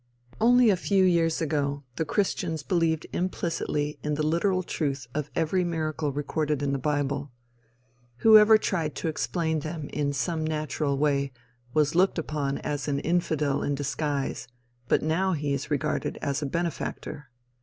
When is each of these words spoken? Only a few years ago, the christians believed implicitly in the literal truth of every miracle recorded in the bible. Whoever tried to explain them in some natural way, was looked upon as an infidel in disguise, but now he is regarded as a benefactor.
Only 0.39 0.71
a 0.71 0.75
few 0.81 1.03
years 1.03 1.43
ago, 1.43 1.83
the 1.95 2.05
christians 2.05 2.63
believed 2.63 3.05
implicitly 3.13 3.99
in 4.01 4.15
the 4.15 4.25
literal 4.25 4.63
truth 4.63 5.05
of 5.13 5.29
every 5.35 5.63
miracle 5.63 6.11
recorded 6.11 6.63
in 6.63 6.73
the 6.73 6.79
bible. 6.79 7.29
Whoever 8.25 8.57
tried 8.57 8.95
to 8.95 9.07
explain 9.07 9.59
them 9.59 9.89
in 9.89 10.11
some 10.11 10.43
natural 10.43 10.97
way, 10.97 11.31
was 11.75 11.93
looked 11.93 12.17
upon 12.17 12.57
as 12.57 12.87
an 12.87 12.97
infidel 13.01 13.61
in 13.61 13.75
disguise, 13.75 14.47
but 14.87 15.03
now 15.03 15.33
he 15.33 15.53
is 15.53 15.69
regarded 15.69 16.17
as 16.19 16.41
a 16.41 16.47
benefactor. 16.47 17.29